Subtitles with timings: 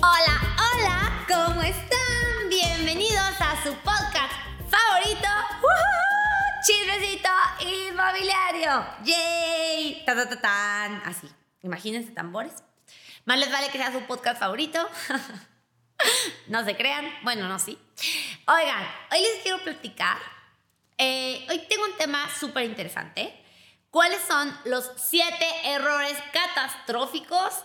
[0.00, 2.48] Hola, hola, ¿cómo están?
[2.48, 4.32] Bienvenidos a su podcast
[4.68, 5.28] favorito.
[6.64, 7.28] Chismecito
[7.60, 8.86] Inmobiliario.
[9.04, 10.02] ¡Yay!
[10.04, 11.02] Ta, ta, ta, tan.
[11.04, 11.28] Así,
[11.62, 12.52] imagínense tambores.
[13.24, 14.88] Más les vale que sea su podcast favorito.
[16.48, 17.06] no se crean.
[17.22, 17.78] Bueno, no, sí.
[18.46, 20.18] Oigan, hoy les quiero platicar.
[20.98, 23.34] eh, hoy tengo un tema súper interesante.
[23.90, 27.64] ¿Cuáles son los siete errores catastróficos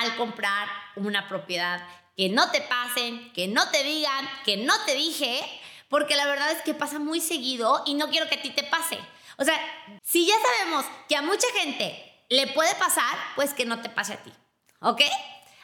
[0.00, 1.86] al comprar una propiedad?
[2.16, 5.40] Que no te pasen, que no te digan, que no te dije,
[5.88, 8.64] porque la verdad es que pasa muy seguido y no quiero que a ti te
[8.64, 8.98] pase.
[9.36, 9.58] O sea,
[10.02, 14.14] si ya sabemos que a mucha gente le puede pasar, pues que no te pase
[14.14, 14.32] a ti.
[14.80, 15.02] ¿Ok?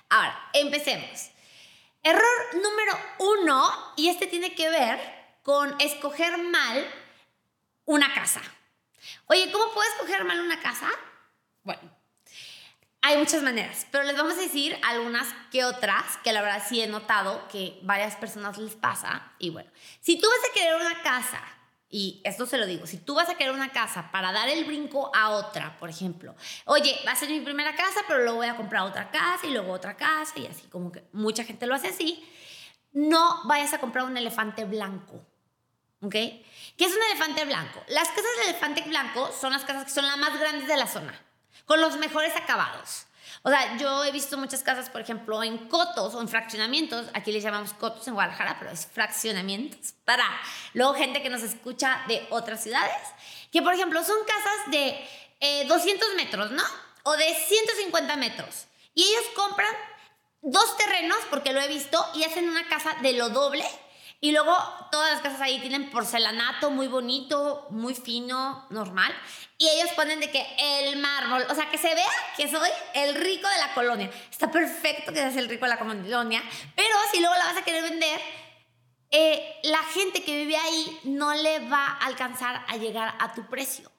[0.09, 1.31] Ahora, empecemos.
[2.03, 4.99] Error número uno, y este tiene que ver
[5.43, 6.85] con escoger mal
[7.85, 8.41] una casa.
[9.27, 10.89] Oye, ¿cómo puedo escoger mal una casa?
[11.63, 11.83] Bueno,
[13.03, 16.83] hay muchas maneras, pero les vamos a decir algunas que otras que la verdad sí
[16.83, 19.33] he notado que varias personas les pasa.
[19.39, 21.41] Y bueno, si tú vas a querer una casa,
[21.89, 24.65] y esto se lo digo, si tú vas a querer una casa para dar el
[24.65, 28.49] brinco a otra, por ejemplo, oye, va a ser mi primera casa, pero luego voy
[28.49, 31.75] a comprar otra casa y luego otra casa y así como que mucha gente lo
[31.75, 32.25] hace así,
[32.93, 35.27] no vayas a comprar un elefante blanco.
[36.03, 36.13] ¿Ok?
[36.13, 37.83] ¿Qué es un elefante blanco?
[37.89, 40.87] Las casas de elefante blanco son las casas que son las más grandes de la
[40.87, 41.15] zona,
[41.67, 43.07] con los mejores acabados.
[43.43, 47.07] O sea, yo he visto muchas casas, por ejemplo, en cotos o en fraccionamientos.
[47.15, 50.25] Aquí les llamamos cotos en Guadalajara, pero es fraccionamientos para
[50.75, 53.01] luego gente que nos escucha de otras ciudades.
[53.51, 55.09] Que, por ejemplo, son casas de
[55.41, 56.63] eh, 200 metros, ¿no?
[57.05, 58.67] O de 150 metros.
[58.95, 59.75] Y ellos compran
[60.43, 63.65] dos terrenos, porque lo he visto, y hacen una casa de lo doble.
[64.23, 64.55] Y luego
[64.91, 69.15] todas las casas ahí tienen porcelanato muy bonito, muy fino, normal.
[69.57, 73.15] Y ellos ponen de que el mármol, o sea, que se vea que soy el
[73.15, 74.11] rico de la colonia.
[74.31, 76.43] Está perfecto que seas el rico de la colonia,
[76.77, 78.21] pero si luego la vas a querer vender,
[79.11, 83.49] eh, la gente que vive ahí no le va a alcanzar a llegar a tu
[83.49, 83.91] precio.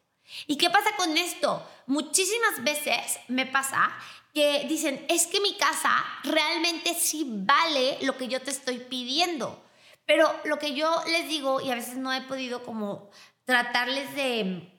[0.45, 1.67] ¿Y qué pasa con esto?
[1.87, 3.91] Muchísimas veces me pasa
[4.33, 9.61] que dicen, es que mi casa realmente sí vale lo que yo te estoy pidiendo.
[10.11, 13.09] Pero lo que yo les digo, y a veces no he podido como
[13.45, 14.77] tratarles de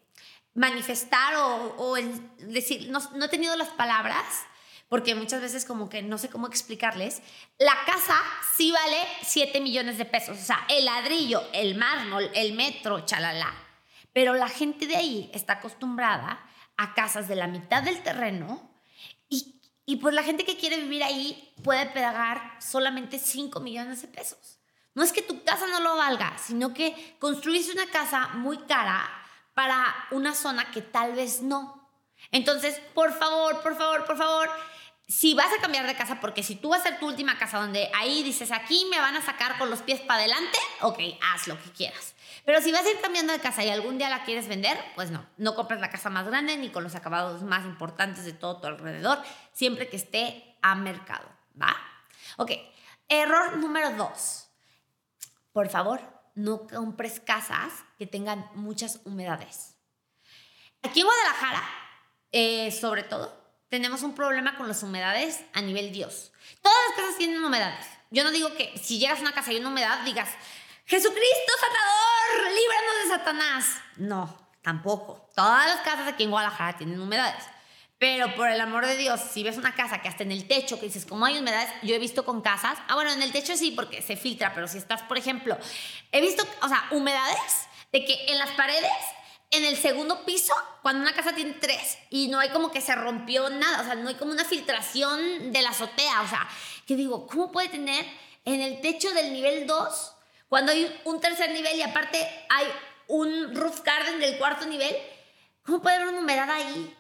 [0.53, 1.97] manifestar o,
[2.37, 4.27] decir, no, no he tenido las palabras,
[4.91, 7.23] porque muchas veces como que no sé cómo explicarles,
[7.59, 8.15] la casa
[8.55, 13.55] sí vale 7 millones de pesos, o sea, el ladrillo, el mármol, el metro, chalala.
[14.13, 18.71] Pero la gente de ahí está acostumbrada a casas de la mitad del terreno
[19.31, 24.09] y, y pues la gente que quiere vivir ahí puede pagar solamente 5 millones de
[24.09, 24.59] pesos.
[24.95, 29.09] No es que tu casa no lo valga, sino que construiste una casa muy cara
[29.55, 31.89] para una zona que tal vez no.
[32.31, 34.51] Entonces, por favor, por favor, por favor,
[35.09, 37.59] si vas a cambiar de casa, porque si tú vas a ser tu última casa
[37.59, 40.99] donde ahí dices, aquí me van a sacar con los pies para adelante, ok,
[41.33, 42.15] haz lo que quieras.
[42.45, 45.11] Pero si vas a ir cambiando de casa y algún día la quieres vender, pues
[45.11, 48.61] no, no compres la casa más grande ni con los acabados más importantes de todo
[48.61, 49.23] tu alrededor,
[49.53, 51.29] siempre que esté a mercado,
[51.61, 51.77] ¿va?
[52.37, 52.53] Ok,
[53.09, 54.49] error número dos.
[55.53, 56.01] Por favor,
[56.35, 59.77] no compres casas que tengan muchas humedades.
[60.83, 61.63] Aquí en Guadalajara,
[62.33, 66.33] eh, sobre todo, tenemos un problema con las humedades a nivel Dios.
[66.61, 67.87] Todas las casas tienen humedades.
[68.11, 70.29] Yo no digo que si llegas a una casa y hay una humedad, digas,
[70.85, 73.77] Jesucristo sanador, líbranos de Satanás.
[73.97, 75.29] No, tampoco.
[75.35, 77.45] Todas las casas aquí en Guadalajara tienen humedades.
[78.03, 80.81] Pero por el amor de Dios, si ves una casa que hasta en el techo,
[80.81, 81.71] que dices, ¿cómo hay humedades?
[81.85, 84.67] Yo he visto con casas, ah, bueno, en el techo sí, porque se filtra, pero
[84.67, 85.57] si estás, por ejemplo,
[86.11, 88.91] he visto, o sea, humedades de que en las paredes,
[89.53, 90.53] en el segundo piso,
[90.83, 93.95] cuando una casa tiene tres y no hay como que se rompió nada, o sea,
[93.95, 96.49] no hay como una filtración de la azotea, o sea,
[96.89, 98.05] que digo, ¿cómo puede tener
[98.45, 100.13] en el techo del nivel 2
[100.49, 102.19] cuando hay un tercer nivel y aparte
[102.49, 102.67] hay
[103.07, 104.93] un roof garden del cuarto nivel?
[105.65, 106.97] ¿Cómo puede haber una humedad ahí?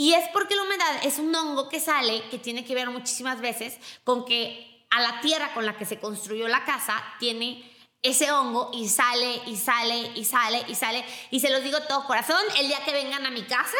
[0.00, 3.42] Y es porque la humedad es un hongo que sale, que tiene que ver muchísimas
[3.42, 7.70] veces con que a la tierra con la que se construyó la casa tiene
[8.00, 11.04] ese hongo y sale y sale y sale y sale.
[11.30, 13.76] Y se los digo todo corazón, el día que vengan a mi casa,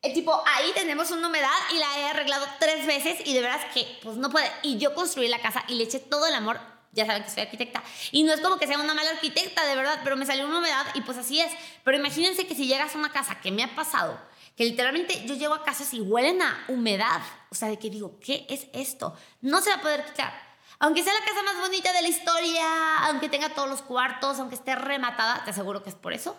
[0.00, 3.66] el tipo, ahí tenemos una humedad y la he arreglado tres veces y de veras
[3.74, 4.50] que pues no puede.
[4.62, 6.58] Y yo construí la casa y le eché todo el amor.
[6.92, 7.82] Ya saben que soy arquitecta.
[8.10, 10.60] Y no es como que sea una mala arquitecta, de verdad, pero me salió una
[10.60, 11.52] humedad y pues así es.
[11.84, 14.18] Pero imagínense que si llegas a una casa que me ha pasado,
[14.60, 17.22] que literalmente yo llego a casas y huelen a humedad.
[17.48, 19.16] O sea, de que digo, ¿qué es esto?
[19.40, 20.34] No se va a poder quitar.
[20.80, 24.56] Aunque sea la casa más bonita de la historia, aunque tenga todos los cuartos, aunque
[24.56, 26.38] esté rematada, te aseguro que es por eso.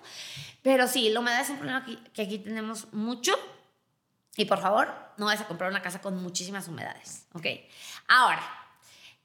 [0.61, 3.33] Pero sí, la humedad es un problema que, aquí tenemos mucho.
[4.37, 7.47] Y por favor, no vayas a comprar una casa con muchísimas humedades, ¿ok?
[8.07, 8.43] Ahora,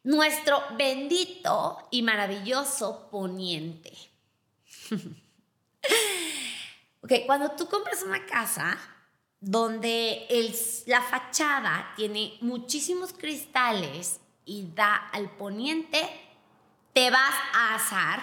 [0.04, 3.92] nuestro bendito y maravilloso poniente.
[7.06, 8.76] ok, cuando tú compras una casa
[9.38, 10.52] donde el,
[10.86, 16.00] la fachada tiene muchísimos cristales y da al poniente,
[16.92, 18.20] te vas a asar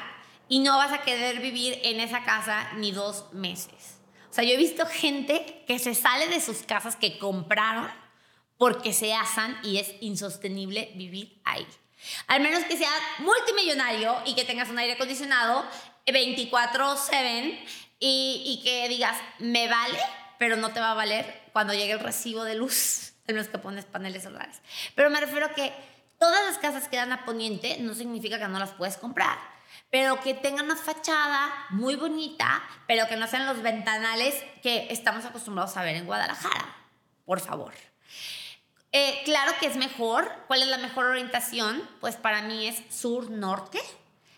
[0.49, 3.99] y no vas a querer vivir en esa casa ni dos meses.
[4.29, 7.89] O sea, yo he visto gente que se sale de sus casas que compraron
[8.57, 11.65] porque se asan y es insostenible vivir ahí.
[12.27, 15.65] Al menos que seas multimillonario y que tengas un aire acondicionado
[16.05, 17.63] 24/7
[18.05, 19.97] y, y que digas, me vale,
[20.37, 23.57] pero no te va a valer cuando llegue el recibo de luz, en los que
[23.59, 24.61] pones paneles solares.
[24.93, 25.71] Pero me refiero a que
[26.19, 29.37] todas las casas que dan a poniente no significa que no las puedes comprar,
[29.89, 35.23] pero que tengan una fachada muy bonita, pero que no sean los ventanales que estamos
[35.23, 36.75] acostumbrados a ver en Guadalajara,
[37.23, 37.73] por favor.
[38.91, 40.29] Eh, claro que es mejor.
[40.47, 41.81] ¿Cuál es la mejor orientación?
[42.01, 43.79] Pues para mí es sur-norte.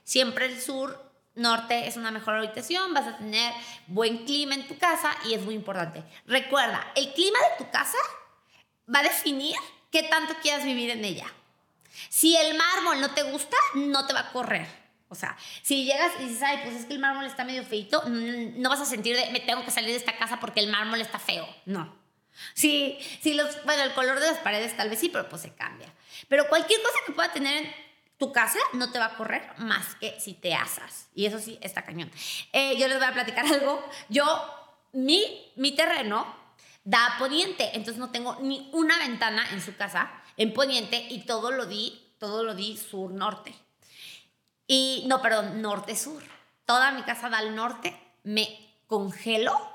[0.03, 1.04] Siempre el sur
[1.35, 3.53] norte es una mejor orientación, vas a tener
[3.87, 6.03] buen clima en tu casa y es muy importante.
[6.25, 7.97] Recuerda, el clima de tu casa
[8.93, 9.55] va a definir
[9.91, 11.25] qué tanto quieras vivir en ella.
[12.09, 14.67] Si el mármol no te gusta, no te va a correr.
[15.07, 18.03] O sea, si llegas y dices, ay, pues es que el mármol está medio feito,
[18.07, 20.99] no vas a sentir de, me tengo que salir de esta casa porque el mármol
[20.99, 21.47] está feo.
[21.65, 21.95] No.
[22.53, 25.53] Sí, sí, los, bueno, el color de las paredes tal vez sí, pero pues se
[25.53, 25.93] cambia.
[26.27, 27.73] Pero cualquier cosa que pueda tener en
[28.17, 31.09] tu casa no te va a correr más que si te asas.
[31.13, 32.11] Y eso sí, está cañón.
[32.53, 33.83] Eh, yo les voy a platicar algo.
[34.09, 34.25] Yo,
[34.93, 36.25] mi, mi terreno
[36.83, 41.51] da poniente, entonces no tengo ni una ventana en su casa en poniente y todo
[41.51, 43.53] lo di, todo lo di sur-norte.
[44.67, 46.23] Y, no, perdón, norte-sur.
[46.65, 48.47] Toda mi casa da al norte, me
[48.87, 49.74] congelo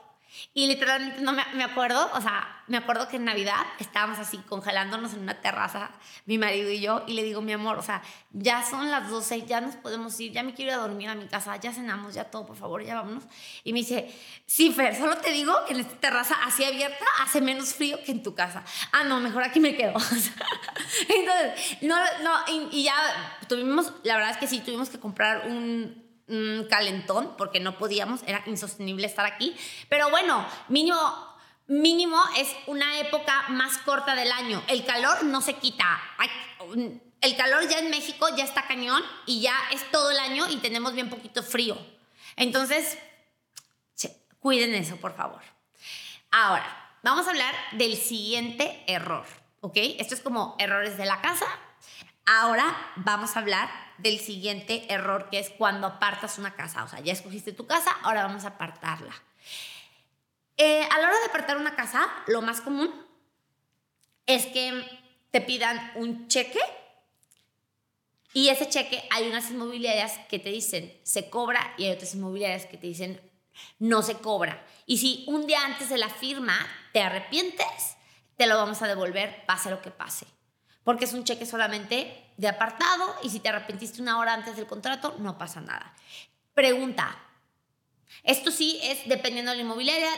[0.55, 4.38] y literalmente no me, me, acuerdo, o sea, me acuerdo que en Navidad estábamos así
[4.38, 5.91] congelándonos en una terraza,
[6.27, 9.47] mi marido y yo, y le digo, mi amor, o sea, ya son las 12,
[9.47, 12.15] ya nos podemos ir, ya me quiero ir a dormir a mi casa, ya cenamos,
[12.15, 13.25] ya todo, por favor, ya vámonos.
[13.65, 14.15] Y me dice,
[14.47, 18.12] sí, Fer, solo te digo que en esta terraza así abierta hace menos frío que
[18.12, 18.65] en tu casa.
[18.93, 19.94] Ah, no, mejor aquí me quedo.
[21.09, 22.94] Entonces, no, no, y, y ya
[23.49, 26.09] tuvimos, la verdad es que sí, tuvimos que comprar un
[26.69, 29.56] calentón porque no podíamos, era insostenible estar aquí.
[29.88, 30.99] Pero bueno, mínimo,
[31.67, 34.62] mínimo es una época más corta del año.
[34.69, 36.00] El calor no se quita.
[37.21, 40.56] El calor ya en México ya está cañón y ya es todo el año y
[40.56, 41.77] tenemos bien poquito frío.
[42.37, 42.99] Entonces,
[44.38, 45.43] cuiden eso, por favor.
[46.31, 49.27] Ahora, vamos a hablar del siguiente error,
[49.61, 49.77] ¿ok?
[49.99, 51.47] Esto es como errores de la casa.
[52.25, 53.69] Ahora vamos a hablar
[54.02, 56.85] del siguiente error, que es cuando apartas una casa.
[56.85, 59.14] O sea, ya escogiste tu casa, ahora vamos a apartarla.
[60.56, 62.93] Eh, a la hora de apartar una casa, lo más común
[64.26, 64.85] es que
[65.31, 66.61] te pidan un cheque
[68.32, 72.67] y ese cheque hay unas inmobiliarias que te dicen se cobra y hay otras inmobiliarias
[72.67, 73.20] que te dicen
[73.79, 74.64] no se cobra.
[74.87, 76.55] Y si un día antes de la firma
[76.93, 77.96] te arrepientes,
[78.37, 80.26] te lo vamos a devolver, pase lo que pase
[80.85, 84.66] porque es un cheque solamente de apartado y si te arrepentiste una hora antes del
[84.66, 85.94] contrato, no pasa nada.
[86.54, 87.16] Pregunta.
[88.25, 90.10] Esto sí es dependiendo de la inmobiliaria,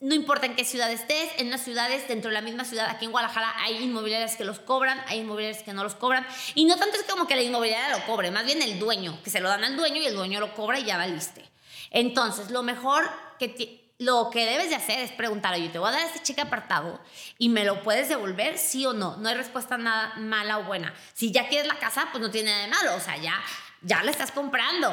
[0.00, 3.04] no importa en qué ciudad estés, en las ciudades, dentro de la misma ciudad, aquí
[3.04, 6.76] en Guadalajara hay inmobiliarias que los cobran, hay inmobiliarias que no los cobran, y no
[6.76, 9.48] tanto es como que la inmobiliaria lo cobre, más bien el dueño, que se lo
[9.48, 11.44] dan al dueño y el dueño lo cobra y ya valiste.
[11.90, 13.10] Entonces, lo mejor
[13.40, 16.40] que lo que debes de hacer es preguntar, oye, te voy a dar este cheque
[16.40, 17.00] apartado
[17.38, 19.16] y me lo puedes devolver, sí o no.
[19.16, 20.94] No hay respuesta nada mala o buena.
[21.14, 23.34] Si ya quieres la casa, pues no tiene nada de malo, o sea, ya,
[23.82, 24.92] ya la estás comprando.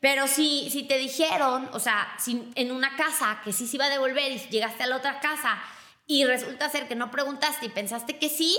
[0.00, 3.86] Pero si, si te dijeron, o sea, si en una casa que sí se iba
[3.86, 5.58] a devolver y llegaste a la otra casa
[6.06, 8.56] y resulta ser que no preguntaste y pensaste que sí,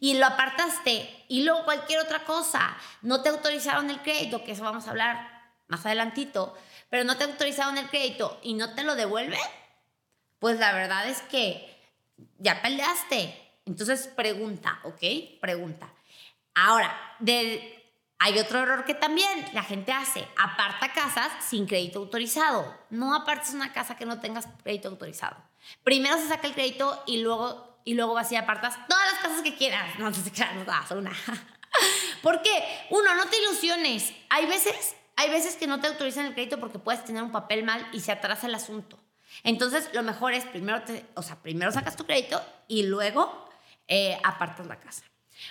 [0.00, 4.64] y lo apartaste y luego cualquier otra cosa, no te autorizaron el crédito, que eso
[4.64, 6.58] vamos a hablar más adelantito,
[6.92, 9.40] pero no te autorizaron el crédito y no te lo devuelven,
[10.38, 11.74] pues la verdad es que
[12.36, 13.34] ya peleaste.
[13.64, 15.00] Entonces pregunta, ¿ok?
[15.40, 15.90] Pregunta.
[16.54, 16.94] Ahora,
[18.18, 20.28] hay otro error que también la gente hace.
[20.36, 22.76] Aparta casas sin crédito autorizado.
[22.90, 25.38] No apartes una casa que no tengas crédito autorizado.
[25.84, 29.40] Primero se saca el crédito y luego, y luego vas y apartas todas las casas
[29.40, 29.98] que quieras.
[29.98, 30.54] No, no te creas,
[30.90, 31.12] no una.
[32.22, 32.86] ¿Por qué?
[32.90, 34.12] Uno, no te ilusiones.
[34.28, 37.64] Hay veces hay veces que no te autorizan el crédito porque puedes tener un papel
[37.64, 38.98] mal y se atrasa el asunto.
[39.44, 40.82] Entonces, lo mejor es primero,
[41.14, 43.48] o sea, primero sacas tu crédito y luego
[43.88, 45.04] eh, apartas la casa.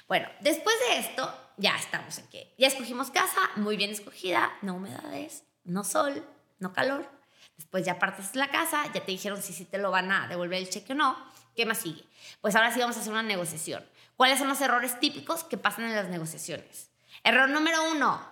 [0.07, 4.75] Bueno, después de esto, ya estamos en que ya escogimos casa, muy bien escogida, no
[4.75, 6.25] humedades, no sol,
[6.59, 7.09] no calor.
[7.57, 10.59] Después ya partes la casa, ya te dijeron si sí te lo van a devolver
[10.59, 11.17] el cheque o no.
[11.55, 12.03] ¿Qué más sigue?
[12.39, 13.85] Pues ahora sí vamos a hacer una negociación.
[14.15, 16.89] ¿Cuáles son los errores típicos que pasan en las negociaciones?
[17.23, 18.25] Error número uno,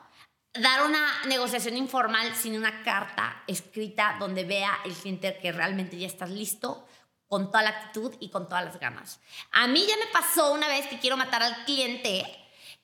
[0.54, 6.08] dar una negociación informal sin una carta escrita donde vea el cliente que realmente ya
[6.08, 6.88] estás listo
[7.28, 9.20] con toda la actitud y con todas las ganas.
[9.52, 12.26] A mí ya me pasó una vez que quiero matar al cliente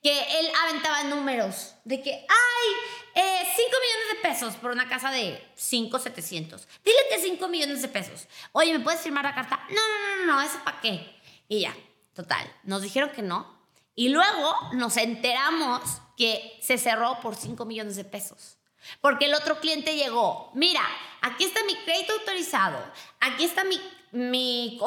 [0.04, 2.68] que él aventaba números de que, ay,
[3.16, 6.68] 5 eh, millones de pesos por una casa de 5, 700.
[6.84, 8.28] Dile que 5 millones de pesos.
[8.52, 9.66] Oye, ¿me puedes firmar la carta?
[9.70, 11.20] No, no, no, no, ¿eso para qué?
[11.48, 11.76] Y ya,
[12.14, 13.55] total, nos dijeron que no.
[13.96, 15.82] Y luego nos enteramos
[16.18, 18.58] que se cerró por 5 millones de pesos.
[19.02, 20.82] Porque el otro cliente llegó, mira,
[21.22, 22.78] aquí está mi crédito autorizado,
[23.20, 23.80] aquí está mi
[24.16, 24.80] mi,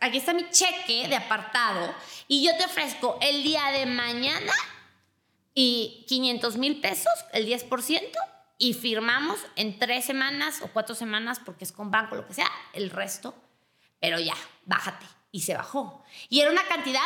[0.00, 1.94] aquí está mi cheque de apartado
[2.26, 4.52] y yo te ofrezco el día de mañana
[5.54, 8.10] y 500 mil pesos, el 10%,
[8.58, 12.50] y firmamos en tres semanas o cuatro semanas, porque es con banco, lo que sea,
[12.72, 13.34] el resto,
[14.00, 15.06] pero ya, bájate.
[15.30, 16.04] Y se bajó.
[16.28, 17.02] Y era una cantidad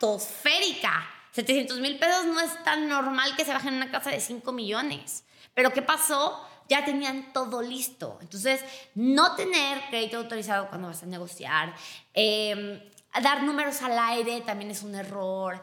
[0.00, 1.06] estratosférica.
[1.32, 4.50] 700 mil pesos no es tan normal que se baje en una casa de 5
[4.52, 5.24] millones.
[5.54, 6.46] Pero ¿qué pasó?
[6.68, 8.16] ya tenían todo listo.
[8.20, 8.64] Entonces,
[8.94, 11.74] no tener crédito autorizado cuando vas a negociar,
[12.14, 12.80] em,
[13.20, 15.60] dar números al aire también es un error.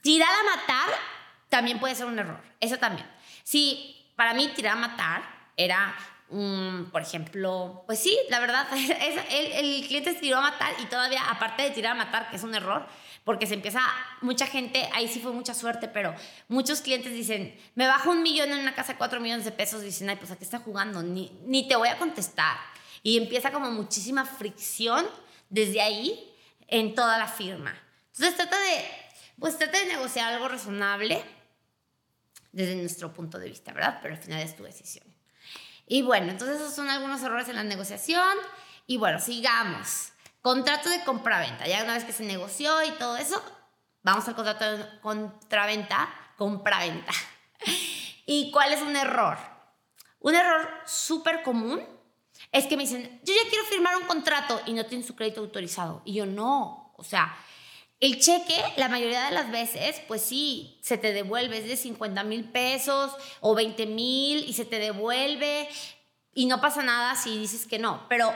[0.00, 0.98] Tirar a matar
[1.50, 2.40] también puede ser un error.
[2.58, 3.06] Eso también.
[3.42, 5.22] Si para mí tirar a matar
[5.58, 5.94] era
[6.90, 11.22] por ejemplo, pues sí, la verdad, el, el, cliente se tiró a matar y todavía,
[11.28, 12.86] aparte de tirar a matar, que es un error,
[13.24, 13.80] porque se empieza,
[14.20, 16.14] mucha gente, ahí sí fue mucha suerte, pero
[16.48, 20.10] muchos clientes dicen, me bajo un millón en una casa cuatro millones de pesos, dicen,
[20.10, 22.56] ay, pues aquí está jugando, ni, ni te voy a contestar.
[23.02, 25.06] Y empieza como muchísima fricción
[25.48, 26.32] desde ahí
[26.68, 27.74] en toda la firma.
[28.12, 28.84] Entonces trata de,
[29.38, 31.22] pues trata de negociar algo razonable
[32.52, 33.98] desde nuestro punto de vista, ¿verdad?
[34.02, 35.04] Pero al final es tu decisión.
[35.86, 38.36] Y bueno, entonces esos son algunos errores en la negociación.
[38.86, 40.12] Y bueno, sigamos.
[40.44, 41.66] Contrato de compraventa.
[41.66, 43.42] Ya una vez que se negoció y todo eso,
[44.02, 47.12] vamos al contrato de contraventa, compraventa.
[48.26, 49.38] ¿Y cuál es un error?
[50.20, 51.82] Un error súper común
[52.52, 55.40] es que me dicen, yo ya quiero firmar un contrato y no tienen su crédito
[55.40, 56.02] autorizado.
[56.04, 56.92] Y yo no.
[56.98, 57.34] O sea,
[57.98, 62.22] el cheque, la mayoría de las veces, pues sí, se te devuelve, es de 50
[62.22, 65.70] mil pesos o 20 mil y se te devuelve
[66.34, 68.04] y no pasa nada si dices que no.
[68.10, 68.30] Pero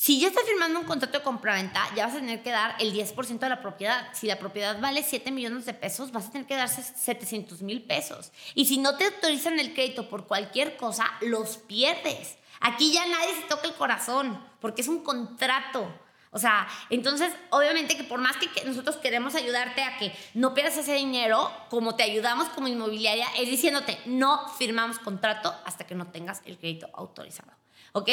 [0.00, 2.94] si ya estás firmando un contrato de compraventa, ya vas a tener que dar el
[2.94, 4.08] 10% de la propiedad.
[4.12, 7.82] Si la propiedad vale 7 millones de pesos, vas a tener que dar 700 mil
[7.82, 8.30] pesos.
[8.54, 12.38] Y si no te autorizan el crédito por cualquier cosa, los pierdes.
[12.60, 15.92] Aquí ya nadie se toca el corazón, porque es un contrato.
[16.30, 20.78] O sea, entonces, obviamente que por más que nosotros queremos ayudarte a que no pierdas
[20.78, 26.06] ese dinero, como te ayudamos como inmobiliaria, es diciéndote, no firmamos contrato hasta que no
[26.06, 27.50] tengas el crédito autorizado.
[27.98, 28.10] ¿Ok?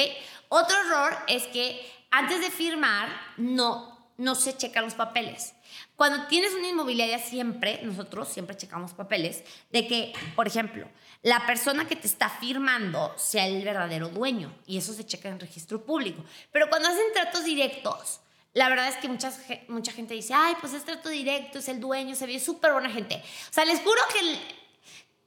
[0.50, 5.54] Otro error es que antes de firmar no, no se checan los papeles.
[5.96, 10.88] Cuando tienes una inmobiliaria siempre, nosotros siempre checamos papeles de que, por ejemplo,
[11.22, 15.40] la persona que te está firmando sea el verdadero dueño y eso se checa en
[15.40, 16.24] registro público.
[16.52, 18.22] Pero cuando hacen tratos directos,
[18.54, 19.34] la verdad es que mucha,
[19.68, 22.90] mucha gente dice, ay, pues es trato directo, es el dueño, se ve súper buena
[22.90, 23.22] gente.
[23.50, 24.40] O sea, les juro que,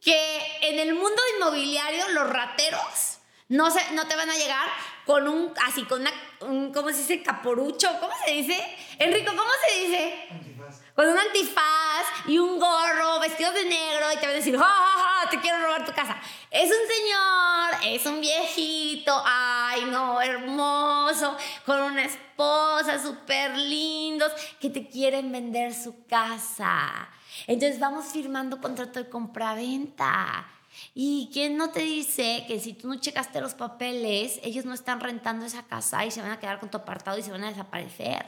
[0.00, 3.17] que en el mundo inmobiliario los rateros
[3.48, 4.68] no, se, no te van a llegar
[5.06, 7.22] con un, así, con una, un, ¿cómo se dice?
[7.22, 8.76] Caporucho, ¿cómo se dice?
[8.98, 10.28] Enrico, ¿cómo se dice?
[10.30, 10.80] Antifaz.
[10.94, 14.64] Con un antifaz y un gorro, vestido de negro, y te van a decir, ¡Ja,
[14.64, 15.30] ja, ja!
[15.30, 16.18] Te quiero robar tu casa.
[16.50, 24.68] Es un señor, es un viejito, ay, no, hermoso, con una esposa, súper lindos, que
[24.68, 27.08] te quieren vender su casa.
[27.46, 30.46] Entonces vamos firmando contrato de compraventa
[30.94, 35.00] ¿Y quién no te dice que si tú no checaste los papeles, ellos no están
[35.00, 37.50] rentando esa casa y se van a quedar con tu apartado y se van a
[37.50, 38.26] desaparecer?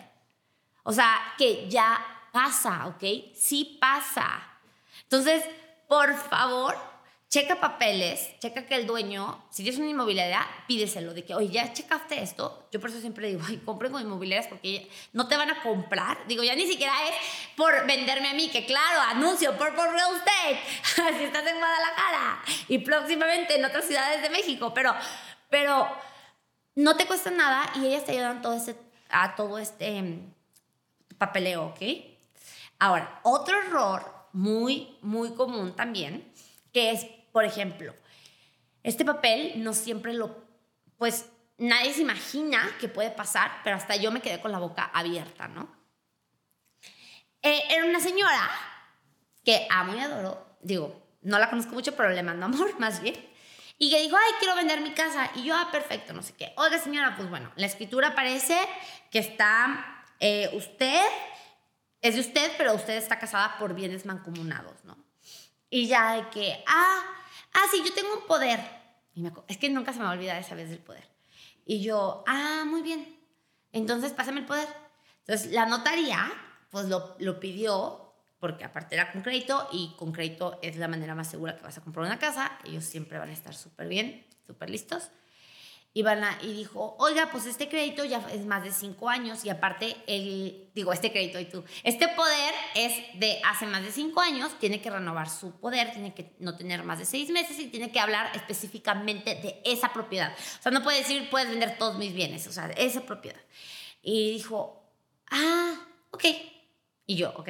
[0.82, 1.98] O sea, que ya
[2.32, 3.02] pasa, ¿ok?
[3.34, 4.40] Sí pasa.
[5.02, 5.44] Entonces,
[5.88, 6.76] por favor,
[7.30, 11.72] checa papeles, checa que el dueño, si tienes una inmobiliaria, pídeselo de que, oye, ya
[11.72, 12.66] checaste esto.
[12.72, 16.26] Yo por eso siempre digo, ay, compren con inmobiliarias porque no te van a comprar.
[16.26, 17.14] Digo, ya ni siquiera es
[17.56, 22.42] por venderme a mí, que claro, anuncio por, por real estate, si estás en Guadalajara
[22.66, 24.92] y próximamente en otras ciudades de México, pero,
[25.48, 25.86] pero
[26.74, 28.74] no te cuesta nada y ellas te ayudan todo ese,
[29.08, 30.34] a todo este mm,
[31.16, 31.80] papeleo, ¿ok?
[32.80, 36.28] Ahora, otro error muy, muy común también,
[36.72, 37.94] que es por ejemplo,
[38.82, 40.44] este papel no siempre lo,
[40.96, 41.26] pues
[41.58, 45.48] nadie se imagina que puede pasar, pero hasta yo me quedé con la boca abierta,
[45.48, 45.68] ¿no?
[47.42, 48.50] Eh, era una señora
[49.44, 53.28] que amo y adoro, digo, no la conozco mucho, pero le mando amor más bien.
[53.78, 55.30] Y que dijo, ay, quiero vender mi casa.
[55.34, 56.52] Y yo, ah, perfecto, no sé qué.
[56.56, 58.58] Oiga, señora, pues bueno, la escritura parece
[59.10, 61.00] que está eh, usted,
[62.02, 64.98] es de usted, pero usted está casada por bienes mancomunados, ¿no?
[65.70, 67.02] Y ya de que, ah,
[67.52, 68.60] ah, sí, yo tengo un poder.
[69.14, 71.04] Y me, es que nunca se me va a olvidar esa vez del poder.
[71.64, 73.16] Y yo, ah, muy bien.
[73.72, 74.68] Entonces, pásame el poder.
[75.20, 76.30] Entonces, la notaría,
[76.70, 81.14] pues lo, lo pidió porque aparte era con crédito y con crédito es la manera
[81.14, 82.58] más segura que vas a comprar una casa.
[82.64, 85.10] Ellos siempre van a estar súper bien, súper listos.
[85.92, 89.50] Y, a, y dijo, oiga, pues este crédito ya es más de cinco años y
[89.50, 94.20] aparte, el, digo, este crédito y tú, este poder es de hace más de cinco
[94.20, 97.66] años, tiene que renovar su poder, tiene que no tener más de seis meses y
[97.66, 100.32] tiene que hablar específicamente de esa propiedad.
[100.60, 103.40] O sea, no puede decir, puedes vender todos mis bienes, o sea, esa propiedad.
[104.00, 104.80] Y dijo,
[105.30, 105.74] ah,
[106.12, 106.24] ok.
[107.06, 107.48] Y yo, ok.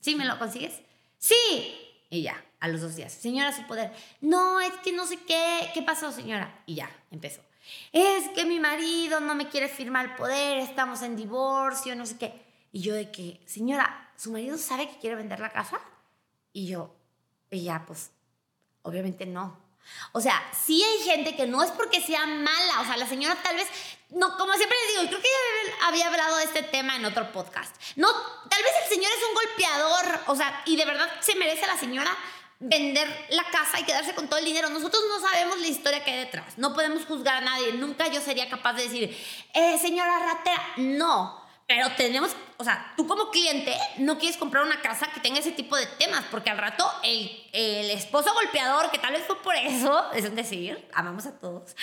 [0.00, 0.80] ¿Sí me lo consigues?
[1.18, 1.78] Sí.
[2.08, 3.12] Y ya, a los dos días.
[3.12, 3.92] Señora, su poder.
[4.22, 5.70] No, es que no sé qué.
[5.74, 6.62] ¿Qué pasó, señora?
[6.66, 7.42] Y ya, empezó.
[7.92, 12.18] Es que mi marido no me quiere firmar el poder, estamos en divorcio, no sé
[12.18, 12.42] qué.
[12.72, 15.80] Y yo de que, señora, ¿su marido sabe que quiere vender la casa?
[16.52, 16.94] Y yo,
[17.50, 18.10] ya, pues,
[18.82, 19.60] obviamente no.
[20.12, 23.36] O sea, sí hay gente que no es porque sea mala, o sea, la señora
[23.42, 23.66] tal vez,
[24.10, 27.32] no, como siempre les digo, creo que ya había hablado de este tema en otro
[27.32, 27.74] podcast.
[27.96, 31.64] No, tal vez el señor es un golpeador, o sea, y de verdad se merece
[31.64, 32.16] a la señora
[32.62, 34.70] vender la casa y quedarse con todo el dinero.
[34.70, 37.72] Nosotros no sabemos la historia que hay detrás, no podemos juzgar a nadie.
[37.74, 39.16] Nunca yo sería capaz de decir,
[39.52, 41.41] eh, señora ratera, no.
[41.74, 45.52] Pero tenemos, o sea, tú como cliente no quieres comprar una casa que tenga ese
[45.52, 49.54] tipo de temas, porque al rato el, el esposo golpeador, que tal vez fue por
[49.56, 51.74] eso, es decir, amamos a todos,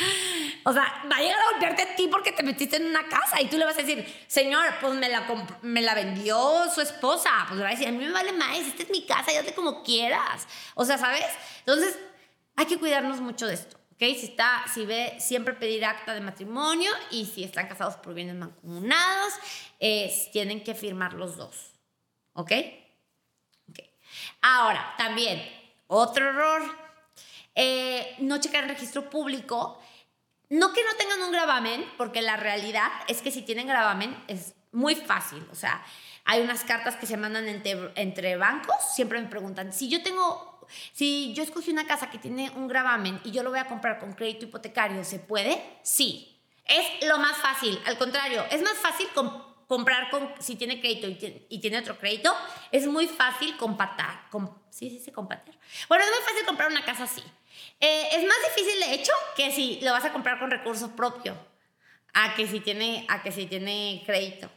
[0.63, 3.41] o sea, va a llegar a golpearte a ti porque te metiste en una casa
[3.41, 5.25] y tú le vas a decir, señor, pues me la,
[5.63, 8.59] me la vendió su esposa, pues le va a decir, a mí me vale más,
[8.59, 10.47] esta es mi casa, y hazle como quieras.
[10.75, 11.25] O sea, ¿sabes?
[11.61, 11.97] Entonces,
[12.55, 13.78] hay que cuidarnos mucho de esto.
[13.99, 18.35] Si, está, si ve, siempre pedir acta de matrimonio y si están casados por bienes
[18.35, 19.33] mancomunados,
[20.31, 21.73] tienen que firmar los dos.
[22.31, 22.51] ¿Ok?
[23.69, 23.79] Ok.
[24.41, 25.43] Ahora, también,
[25.87, 26.61] otro error,
[27.55, 29.81] eh, no checar el registro público.
[30.47, 34.55] No que no tengan un gravamen, porque la realidad es que si tienen gravamen es
[34.71, 35.45] muy fácil.
[35.51, 35.83] O sea,
[36.23, 38.77] hay unas cartas que se mandan entre bancos.
[38.95, 40.48] Siempre me preguntan, si yo tengo
[40.93, 43.99] si yo escogí una casa que tiene un gravamen y yo lo voy a comprar
[43.99, 45.61] con crédito hipotecario, ¿se puede?
[45.83, 46.35] Sí.
[46.65, 47.79] Es lo más fácil.
[47.85, 49.07] Al contrario, es más fácil
[49.67, 51.07] comprar con, si tiene crédito
[51.49, 52.35] y tiene, otro crédito.
[52.71, 54.27] Es muy fácil compatar.
[54.69, 55.57] sí, sí, sí, compatar.
[55.87, 57.23] Bueno, es muy fácil comprar una casa así.
[57.79, 61.37] Eh, es más difícil, de hecho, que si lo vas a comprar con recursos propios
[62.13, 64.49] a que si tiene, a que si tiene crédito.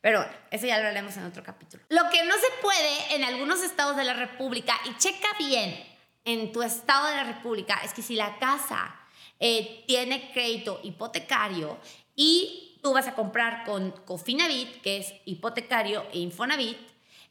[0.00, 1.82] Pero eso ya lo haremos en otro capítulo.
[1.88, 5.78] Lo que no se puede en algunos estados de la República, y checa bien
[6.24, 8.94] en tu estado de la República, es que si la casa
[9.38, 11.78] eh, tiene crédito hipotecario
[12.14, 16.78] y tú vas a comprar con Cofinavit, que es hipotecario e Infonavit,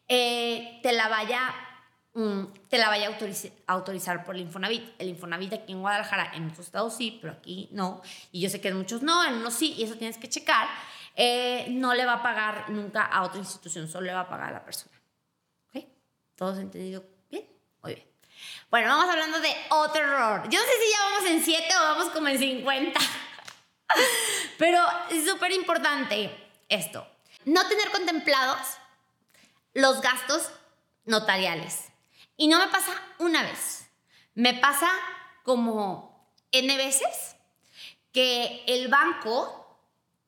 [0.08, 1.54] eh, te la vaya
[2.14, 3.10] mm, te la vaya
[3.68, 4.84] a autorizar, por el Infonavit.
[5.00, 8.02] El Infonavit aquí en Guadalajara, en muchos estados sí, pero aquí no.
[8.32, 10.68] Y yo sé que en muchos no, en unos sí, y eso tienes que checar.
[11.22, 14.52] Eh, no le va a pagar nunca a otra institución, solo le va a pagar
[14.52, 14.96] a la persona.
[15.68, 15.84] ¿Ok?
[16.34, 17.46] ¿Todos entendido bien?
[17.84, 18.08] Muy bien.
[18.72, 20.48] Bueno, vamos hablando de otro error.
[20.48, 23.00] Yo no sé si ya vamos en 7 o vamos como en 50.
[24.58, 26.34] Pero es súper importante
[26.70, 27.06] esto.
[27.44, 28.78] No tener contemplados
[29.74, 30.50] los gastos
[31.04, 31.90] notariales.
[32.38, 33.90] Y no me pasa una vez.
[34.36, 34.90] Me pasa
[35.44, 37.36] como N veces
[38.14, 39.59] que el banco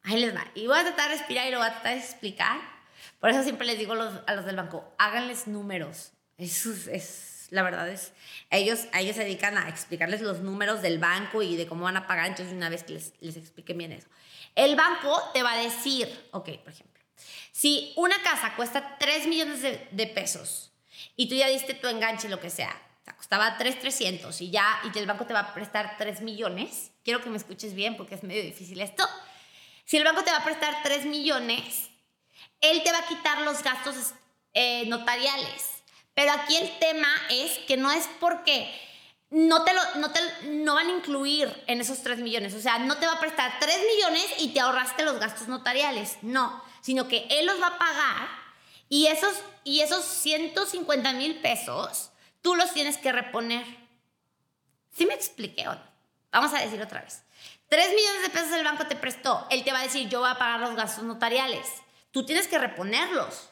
[0.03, 0.45] Ahí les va.
[0.55, 2.59] Y voy a tratar de respirar y lo voy a tratar de explicar.
[3.19, 6.11] Por eso siempre les digo a los del banco, háganles números.
[6.37, 8.13] Eso es, la verdad es,
[8.49, 12.07] ellos, ellos se dedican a explicarles los números del banco y de cómo van a
[12.07, 12.27] pagar.
[12.27, 14.07] Entonces, una vez que les, les expliquen bien eso.
[14.55, 17.03] El banco te va a decir, ok, por ejemplo,
[17.51, 20.71] si una casa cuesta 3 millones de, de pesos
[21.15, 24.97] y tú ya diste tu enganche, lo que sea, te costaba 3,300 y ya, y
[24.97, 28.23] el banco te va a prestar 3 millones, quiero que me escuches bien porque es
[28.23, 29.07] medio difícil esto
[29.86, 31.89] si el banco te va a prestar 3 millones,
[32.62, 34.13] él te va a quitar los gastos
[34.54, 35.84] eh, notariales.
[36.13, 38.70] Pero aquí el tema es que no es porque
[39.30, 42.54] no te, lo, no te no van a incluir en esos 3 millones.
[42.54, 46.17] O sea, no te va a prestar 3 millones y te ahorraste los gastos notariales.
[46.22, 48.30] No, sino que él los va a pagar
[48.89, 53.65] y esos, y esos 150 mil pesos tú los tienes que reponer.
[54.94, 55.65] ¿Sí me expliqué?
[56.32, 57.24] Vamos a decir otra vez.
[57.71, 59.47] 3 millones de pesos el banco te prestó.
[59.49, 61.65] Él te va a decir, yo voy a pagar los gastos notariales.
[62.12, 63.47] Tú tienes que reponerlos.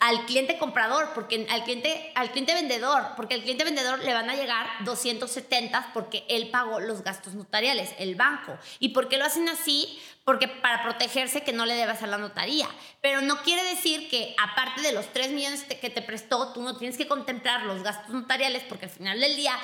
[0.00, 4.28] al cliente comprador, porque al cliente, al cliente vendedor, porque al cliente vendedor le van
[4.30, 8.58] a llegar 270 porque él pagó los gastos notariales, el banco.
[8.80, 9.98] ¿Y por qué lo hacen así?
[10.24, 12.66] Porque para protegerse que no le debas a la notaría.
[13.02, 16.78] Pero no quiere decir que aparte de los 3 millones que te prestó, tú no
[16.78, 19.54] tienes que contemplar los gastos notariales porque al final del día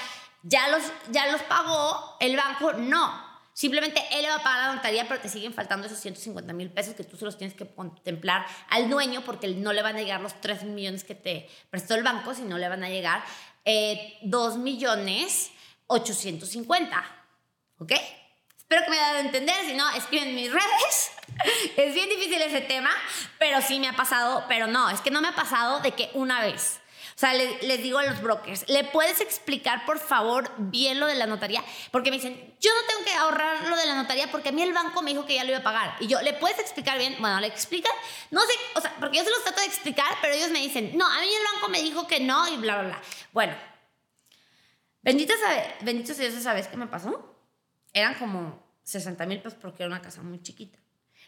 [0.43, 3.30] ya los, ya los pagó el banco, no.
[3.53, 6.95] Simplemente él va a pagar la notaría, pero te siguen faltando esos 150 mil pesos
[6.95, 10.21] que tú se los tienes que contemplar al dueño porque no le van a llegar
[10.21, 13.23] los 3 millones que te prestó el banco, sino le van a llegar
[13.65, 15.51] eh, 2 millones
[15.89, 17.05] 850.
[17.79, 17.93] ¿Ok?
[18.57, 21.11] Espero que me hayan a entender, si no, escriben en mis redes.
[21.77, 22.91] es bien difícil ese tema,
[23.39, 26.09] pero sí me ha pasado, pero no, es que no me ha pasado de que
[26.15, 26.81] una vez
[27.21, 31.17] o sea, les, digo a los brokers, ¿le puedes explicar por favor bien lo de
[31.17, 31.63] la notaría?
[31.91, 34.63] Porque me dicen, yo no tengo que ahorrar lo de la notaría porque a mí
[34.63, 35.97] el banco me dijo que ya lo iba a pagar.
[36.01, 37.17] Y yo, ¿le puedes explicar bien?
[37.21, 37.93] Bueno, ¿le explican?
[38.31, 40.97] No sé, o sea, porque yo se los trato de explicar, pero ellos me dicen,
[40.97, 43.03] no, a mí el banco me dijo que no y bla, bla, bla.
[43.33, 43.55] Bueno,
[45.03, 47.37] bendito, sabe, bendito sea Dios, ¿sabes qué me pasó?
[47.93, 50.79] Eran como 60 mil pesos porque era una casa muy chiquita.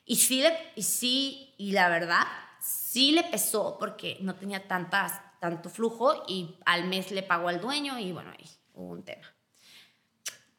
[0.07, 2.27] Y sí, le, y sí, y la verdad,
[2.63, 7.61] sí le pesó porque no tenía tantas tanto flujo y al mes le pagó al
[7.61, 9.27] dueño y bueno, ahí hubo un tema.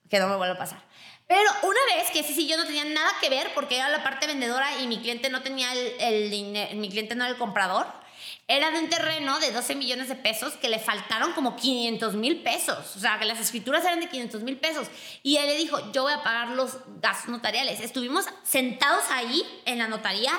[0.09, 0.83] Que no me vuelve a pasar.
[1.25, 4.03] Pero una vez que ese sí yo no tenía nada que ver porque era la
[4.03, 7.87] parte vendedora y mi cliente no tenía el, dinero, mi cliente no era el comprador,
[8.49, 12.43] era de un terreno de 12 millones de pesos que le faltaron como 500 mil
[12.43, 12.97] pesos.
[12.97, 14.89] O sea, que las escrituras eran de 500 mil pesos.
[15.23, 17.79] Y él le dijo, yo voy a pagar los gastos notariales.
[17.79, 20.33] Estuvimos sentados ahí en la notaría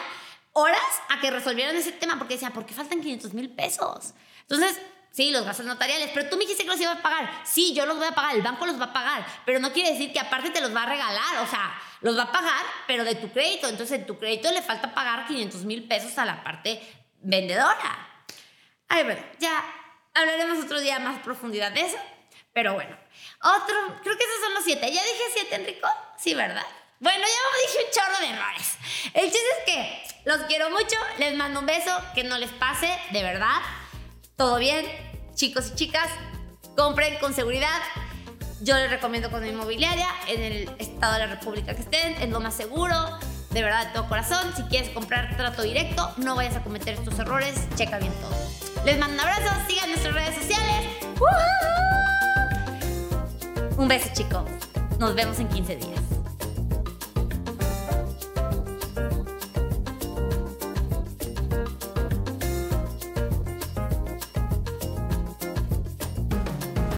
[0.53, 4.13] horas a que resolvieran ese tema porque decía, ¿por qué faltan 500 mil pesos?
[4.49, 4.81] Entonces,
[5.11, 7.43] sí, los gastos notariales, pero tú me dijiste que los ibas a pagar.
[7.45, 9.93] Sí, yo los voy a pagar, el banco los va a pagar, pero no quiere
[9.93, 13.05] decir que aparte te los va a regalar, o sea, los va a pagar, pero
[13.05, 13.69] de tu crédito.
[13.69, 16.81] Entonces, en tu crédito le falta pagar 500 mil pesos a la parte
[17.21, 18.27] vendedora.
[18.89, 19.65] Ay, bueno, ya
[20.15, 21.99] hablaremos otro día más profundidad de eso.
[22.53, 22.97] Pero bueno,
[23.43, 24.93] otro, creo que esos son los siete.
[24.93, 25.89] ¿Ya dije siete, Enrico?
[26.17, 26.65] Sí, ¿verdad?
[27.01, 28.79] Bueno, ya dije un chorro de errores.
[29.13, 32.97] El chiste es que los quiero mucho, les mando un beso, que no les pase,
[33.11, 33.61] de verdad.
[34.37, 34.85] ¿Todo bien?
[35.37, 36.09] Chicos y chicas,
[36.77, 37.81] compren con seguridad.
[38.63, 42.41] Yo les recomiendo con inmobiliaria en el estado de la República que estén, es lo
[42.41, 42.97] más seguro,
[43.51, 44.53] de verdad, de todo corazón.
[44.57, 48.85] Si quieres comprar trato directo, no vayas a cometer estos errores, checa bien todo.
[48.85, 50.89] Les mando un abrazo, sigan nuestras redes sociales.
[53.77, 54.51] Un beso, chicos.
[54.99, 56.01] Nos vemos en 15 días.